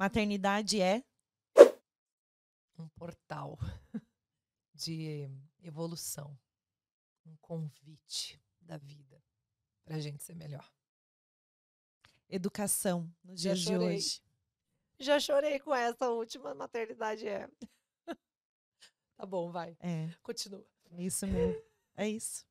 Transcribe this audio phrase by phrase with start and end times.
[0.00, 1.04] Maternidade é
[2.78, 3.58] um portal
[4.72, 5.28] de
[5.62, 6.34] evolução,
[7.26, 9.22] um convite da vida
[9.84, 10.66] para a gente ser melhor.
[12.30, 14.22] Educação nos dias de hoje.
[14.98, 17.46] Já chorei com essa última maternidade é.
[19.18, 19.76] tá bom, vai.
[19.80, 20.08] É.
[20.22, 20.66] Continua.
[20.92, 21.62] É isso mesmo.
[21.94, 22.46] É isso.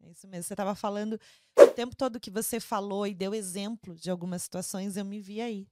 [0.00, 0.44] É isso mesmo.
[0.44, 1.20] Você estava falando
[1.58, 5.42] o tempo todo que você falou e deu exemplo de algumas situações, eu me vi
[5.42, 5.68] aí.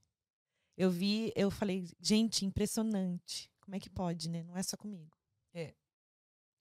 [0.79, 3.51] Eu vi, eu falei, gente, impressionante.
[3.61, 4.45] Como é que pode, né?
[4.45, 5.11] Não é só comigo.
[5.53, 5.75] É.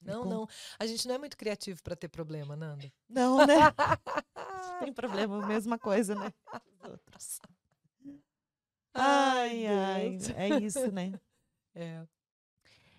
[0.02, 0.28] Não, com...
[0.28, 0.48] não.
[0.76, 2.92] A gente não é muito criativo para ter problema, Nanda.
[3.08, 3.54] Não, né?
[4.82, 6.34] Tem problema, mesma coisa, né?
[6.52, 7.40] Os outros.
[8.92, 11.12] Ai, ai, ai, é isso, né?
[11.74, 12.04] É.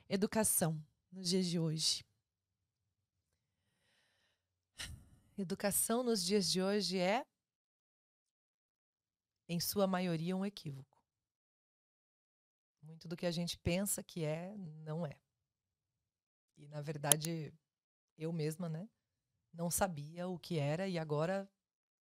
[0.08, 2.06] Educação nos dias de hoje.
[5.38, 7.26] Educação nos dias de hoje é,
[9.50, 10.99] em sua maioria, um equívoco.
[12.90, 15.16] Muito do que a gente pensa que é, não é.
[16.58, 17.54] E, na verdade,
[18.18, 18.90] eu mesma, né,
[19.54, 21.48] não sabia o que era e agora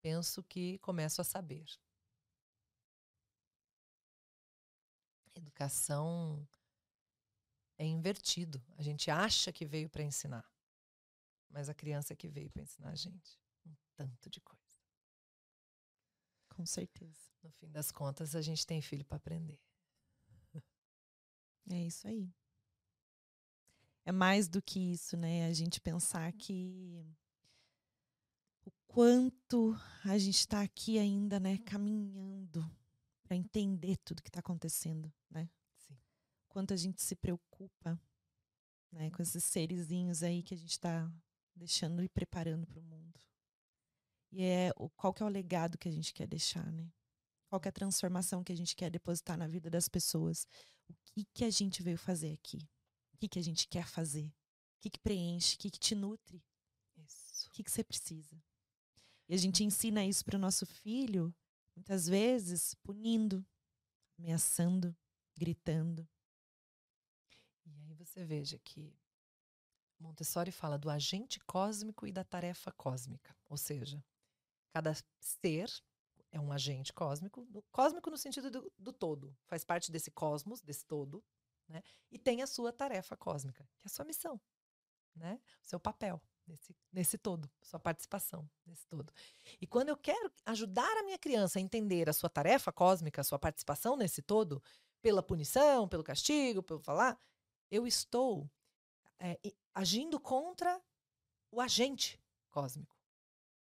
[0.02, 1.64] penso que começo a saber.
[5.34, 6.46] Educação
[7.78, 8.60] é invertido.
[8.76, 10.44] A gente acha que veio para ensinar,
[11.48, 14.82] mas a criança é que veio para ensinar a gente um tanto de coisa.
[16.48, 17.30] Com certeza.
[17.40, 19.60] No fim das contas, a gente tem filho para aprender.
[21.72, 22.30] É isso aí.
[24.04, 25.46] É mais do que isso, né?
[25.46, 27.02] A gente pensar que
[28.62, 32.70] o quanto a gente está aqui ainda, né, caminhando
[33.22, 35.48] para entender tudo que está acontecendo, né?
[35.78, 35.96] Sim.
[36.46, 37.98] Quanto a gente se preocupa,
[38.90, 41.10] né, com esses serizinhos aí que a gente está
[41.56, 43.18] deixando e preparando para o mundo.
[44.30, 46.92] E é o, qual que é o legado que a gente quer deixar, né?
[47.52, 50.46] Qual é a transformação que a gente quer depositar na vida das pessoas?
[50.88, 52.66] O que que a gente veio fazer aqui?
[53.12, 54.24] O que que a gente quer fazer?
[54.24, 55.56] O que que preenche?
[55.56, 56.42] O que que te nutre?
[56.96, 57.48] Isso.
[57.48, 58.42] O que que você precisa?
[59.28, 61.30] E a gente ensina isso para o nosso filho,
[61.76, 63.46] muitas vezes punindo,
[64.18, 64.96] ameaçando,
[65.36, 66.08] gritando.
[67.66, 68.98] E aí você veja que
[70.00, 74.02] Montessori fala do agente cósmico e da tarefa cósmica, ou seja,
[74.72, 75.70] cada ser
[76.32, 80.84] é um agente cósmico, cósmico no sentido do, do, todo, faz parte desse cosmos, desse
[80.86, 81.22] todo,
[81.68, 81.82] né?
[82.10, 84.40] E tem a sua tarefa cósmica, que é a sua missão,
[85.14, 85.38] né?
[85.62, 89.12] O seu papel nesse, nesse todo, sua participação nesse todo.
[89.60, 93.24] E quando eu quero ajudar a minha criança a entender a sua tarefa cósmica, a
[93.24, 94.62] sua participação nesse todo,
[95.02, 97.20] pela punição, pelo castigo, pelo falar,
[97.70, 98.50] eu estou
[99.18, 99.38] é,
[99.74, 100.80] agindo contra
[101.50, 102.18] o agente
[102.50, 102.96] cósmico.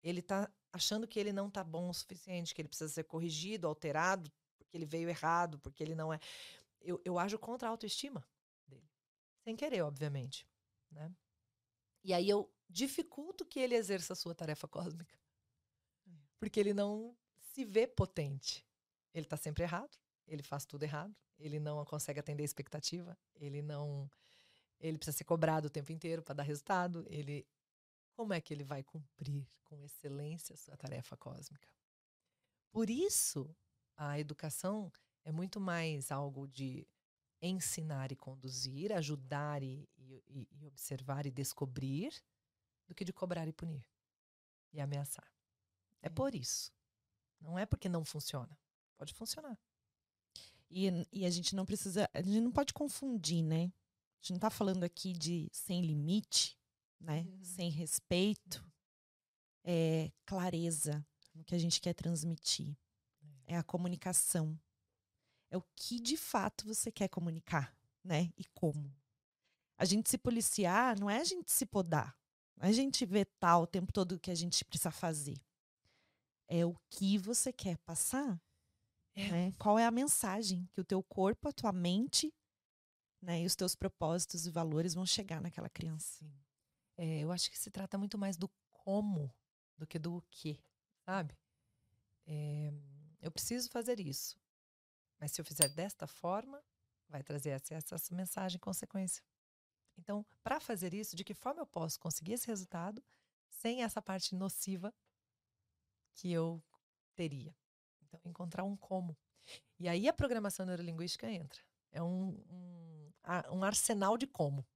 [0.02, 3.66] Ele está achando que ele não está bom o suficiente, que ele precisa ser corrigido,
[3.66, 6.20] alterado, porque ele veio errado, porque ele não é.
[6.80, 8.26] Eu, eu ajo contra a autoestima
[8.66, 8.88] dele.
[9.42, 10.46] Sem querer, obviamente.
[10.90, 11.12] Né?
[12.02, 15.18] E aí eu dificulto que ele exerça a sua tarefa cósmica.
[16.38, 17.16] Porque ele não
[17.52, 18.64] se vê potente.
[19.12, 23.60] Ele está sempre errado, ele faz tudo errado, ele não consegue atender a expectativa, ele
[23.60, 24.08] não.
[24.78, 27.46] Ele precisa ser cobrado o tempo inteiro para dar resultado, ele
[28.20, 31.66] como é que ele vai cumprir com excelência a sua tarefa cósmica?
[32.70, 33.48] Por isso,
[33.96, 34.92] a educação
[35.24, 36.86] é muito mais algo de
[37.40, 42.12] ensinar e conduzir, ajudar e, e, e observar e descobrir,
[42.86, 43.86] do que de cobrar e punir
[44.70, 45.26] e ameaçar.
[46.02, 46.70] É, é por isso.
[47.40, 48.54] Não é porque não funciona.
[48.98, 49.58] Pode funcionar.
[50.68, 53.62] E, e, a gente não precisa, a gente não pode confundir, né?
[53.62, 56.59] A gente não está falando aqui de sem limite,
[57.00, 57.22] né?
[57.22, 57.42] Uhum.
[57.42, 58.64] Sem respeito,
[59.64, 62.76] é clareza no que a gente quer transmitir.
[63.46, 63.54] É.
[63.54, 64.58] é a comunicação.
[65.50, 68.32] É o que de fato você quer comunicar, né?
[68.36, 68.94] E como.
[69.76, 72.16] A gente se policiar não é a gente se podar.
[72.56, 75.40] Não é a gente vetar o tempo todo o que a gente precisa fazer.
[76.46, 78.40] É o que você quer passar.
[79.14, 79.30] É.
[79.30, 79.52] Né?
[79.58, 82.32] Qual é a mensagem que o teu corpo, a tua mente
[83.22, 86.24] né, e os teus propósitos e valores vão chegar naquela criança.
[86.24, 86.32] Sim.
[87.02, 89.34] É, eu acho que se trata muito mais do como
[89.78, 90.62] do que do que,
[91.06, 91.34] sabe?
[92.26, 92.70] É,
[93.22, 94.38] eu preciso fazer isso.
[95.18, 96.62] Mas se eu fizer desta forma,
[97.08, 99.24] vai trazer essa, essa mensagem consequência.
[99.96, 103.02] Então, para fazer isso, de que forma eu posso conseguir esse resultado
[103.48, 104.92] sem essa parte nociva
[106.12, 106.62] que eu
[107.14, 107.56] teria?
[108.02, 109.16] Então, encontrar um como.
[109.78, 111.62] E aí a programação neurolinguística entra.
[111.90, 113.12] É um, um,
[113.52, 114.66] um arsenal de como.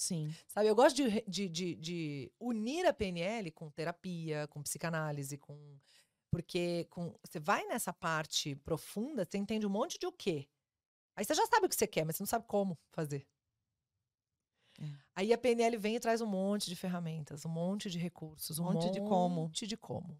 [0.00, 0.34] Sim.
[0.48, 5.78] Sabe, eu gosto de, de, de, de, unir a PNL com terapia, com psicanálise, com
[6.30, 10.48] Porque com, você vai nessa parte profunda, você entende um monte de o quê?
[11.14, 13.26] Aí você já sabe o que você quer, mas você não sabe como fazer.
[14.80, 14.86] É.
[15.16, 18.64] Aí a PNL vem e traz um monte de ferramentas, um monte de recursos, um
[18.64, 19.40] monte, monte de como.
[19.40, 20.18] Um monte de como.